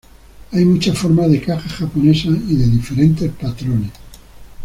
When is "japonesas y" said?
1.73-2.55